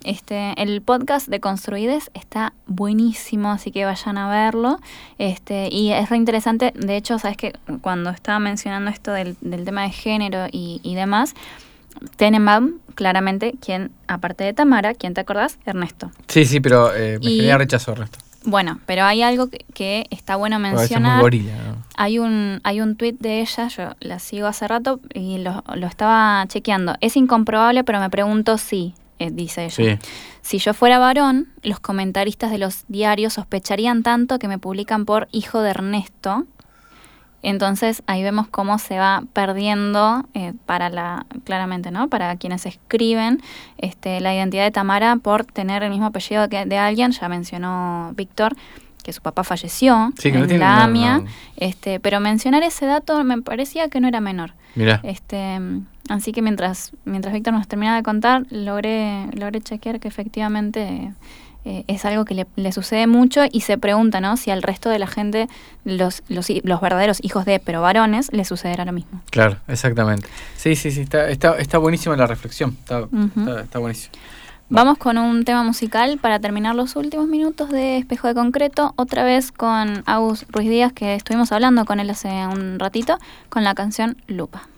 Este, 0.05 0.55
el 0.61 0.83
podcast 0.83 1.29
de 1.29 1.41
Construides 1.41 2.11
está 2.15 2.53
buenísimo, 2.67 3.51
así 3.51 3.71
que 3.71 3.85
vayan 3.85 4.19
a 4.19 4.29
verlo. 4.29 4.81
Este, 5.19 5.69
y 5.71 5.93
es 5.93 6.09
re 6.11 6.17
interesante, 6.17 6.73
de 6.75 6.97
hecho, 6.97 7.19
sabes 7.19 7.37
que 7.37 7.53
cuando 7.81 8.11
estaba 8.11 8.39
mencionando 8.39 8.91
esto 8.91 9.13
del, 9.13 9.37
tema 9.65 9.83
de 9.83 9.91
género 9.91 10.47
y, 10.51 10.81
y 10.83 10.95
demás, 10.95 11.35
Tenenbaum, 12.17 12.75
claramente, 12.95 13.55
quien, 13.61 13.91
aparte 14.07 14.45
de 14.45 14.55
Tamara, 14.55 14.95
¿quién 14.95 15.15
te 15.15 15.21
acordás? 15.21 15.59
Ernesto. 15.65 16.11
Sí, 16.29 16.45
sí, 16.45 16.61
pero 16.61 16.95
eh, 16.95 17.19
me 17.23 17.31
y, 17.31 17.53
rechazo 17.53 17.93
Ernesto. 17.93 18.19
Bueno, 18.45 18.81
pero 18.87 19.05
hay 19.05 19.23
algo 19.23 19.49
que, 19.49 20.07
está 20.11 20.37
bueno 20.37 20.59
mencionar. 20.59 21.23
Hay 21.97 22.19
un 22.19 22.61
hay 22.63 22.81
un 22.81 22.97
tuit 22.97 23.19
de 23.21 23.41
ella, 23.41 23.69
yo 23.69 23.91
la 24.01 24.19
sigo 24.21 24.47
hace 24.47 24.67
rato 24.69 25.01
y 25.13 25.39
lo, 25.39 25.63
estaba 25.87 26.47
chequeando. 26.49 26.95
Es 27.01 27.17
incomprobable, 27.17 27.85
pero 27.85 28.01
me 28.01 28.09
pregunto 28.09 28.57
si, 28.57 28.95
eh, 29.19 29.31
dice 29.31 29.67
ella. 29.67 29.99
Si 30.41 30.59
yo 30.59 30.73
fuera 30.73 30.99
varón, 30.99 31.49
los 31.63 31.81
comentaristas 31.81 32.51
de 32.51 32.59
los 32.59 32.85
diarios 32.89 33.35
sospecharían 33.35 34.03
tanto 34.03 34.39
que 34.39 34.49
me 34.49 34.59
publican 34.59 35.05
por 35.05 35.29
hijo 35.31 35.61
de 35.61 35.71
Ernesto, 35.71 36.47
entonces 37.43 38.03
ahí 38.07 38.23
vemos 38.23 38.49
cómo 38.49 38.79
se 38.79 38.99
va 38.99 39.23
perdiendo 39.33 40.25
eh, 40.35 40.55
para 40.67 40.89
la, 40.91 41.27
claramente, 41.45 41.91
¿no? 41.91 42.09
Para 42.09 42.37
quienes 42.37 42.67
escriben, 42.67 43.41
este, 43.79 44.21
la 44.21 44.35
identidad 44.35 44.65
de 44.65 44.71
Tamara 44.71 45.17
por 45.17 45.45
tener 45.45 45.83
el 45.83 45.91
mismo 45.91 46.07
apellido 46.07 46.49
que 46.49 46.65
de 46.67 46.79
alguien, 46.79 47.13
ya 47.13 47.29
mencionó 47.29 48.13
Víctor, 48.17 48.57
que 49.03 49.13
su 49.13 49.23
papá 49.23 49.45
falleció 49.45 50.13
en 50.23 50.59
la 50.59 50.85
AMIA, 50.85 51.23
este, 51.57 52.01
pero 52.01 52.21
mencionar 52.21 52.63
ese 52.63 52.87
dato 52.87 53.23
me 53.25 53.41
parecía 53.41 53.89
que 53.89 54.01
no 54.01 54.09
era 54.09 54.21
menor. 54.21 54.53
Mira. 54.75 55.01
Este, 55.03 55.59
así 56.09 56.33
que 56.33 56.43
mientras, 56.43 56.93
mientras 57.05 57.33
Víctor 57.33 57.55
nos 57.55 57.69
terminaba 57.69 57.97
de 57.97 58.03
contar, 58.03 58.47
logré, 58.51 59.27
logré 59.33 59.61
chequear 59.61 60.01
que 60.01 60.09
efectivamente 60.09 61.15
eh, 61.69 61.85
es 61.87 62.07
algo 62.07 62.25
que 62.25 62.47
le, 62.57 62.73
sucede 62.73 63.07
mucho 63.07 63.43
y 63.53 63.61
se 63.61 63.77
pregunta, 63.77 64.23
¿no? 64.23 64.39
Si 64.39 64.51
al 64.51 64.63
resto 64.63 64.89
de 64.89 64.99
la 64.99 65.07
gente, 65.07 65.49
los, 65.85 66.23
los, 66.31 66.49
los, 66.63 66.81
verdaderos 66.81 67.23
hijos 67.23 67.45
de, 67.45 67.61
pero 67.61 67.83
varones, 67.83 68.33
le 68.33 68.47
sucederá 68.47 68.87
lo 68.87 68.93
mismo. 68.93 69.21
Claro, 69.29 69.59
exactamente. 69.69 70.27
Sí, 70.57 70.77
sí, 70.77 70.91
sí, 70.91 71.03
está, 71.03 71.29
está, 71.29 71.59
está 71.59 71.77
buenísima 71.77 72.17
la 72.17 72.27
reflexión, 72.27 72.75
está, 72.81 73.07
está, 73.61 73.79
buenísimo. 73.81 74.15
Vamos 74.71 74.97
con 74.97 75.19
un 75.19 75.45
tema 75.45 75.63
musical 75.63 76.17
para 76.17 76.41
terminar 76.41 76.75
los 76.75 76.97
últimos 76.97 77.29
minutos 77.29 77.69
de 77.69 77.99
Espejo 77.99 78.29
de 78.29 78.35
Concreto, 78.35 78.95
otra 78.97 79.23
vez 79.23 79.53
con 79.53 80.05
Agus 80.07 80.47
Ruiz 80.49 80.71
Díaz, 80.71 80.95
que 80.95 81.17
estuvimos 81.17 81.53
hablando 81.53 81.85
con 81.85 82.01
él 82.01 82.09
hace 82.09 82.47
un 82.47 82.79
ratito, 82.79 83.19
con 83.51 83.63
la 83.63 83.75
canción 83.75 84.17
Lupa. 84.27 84.69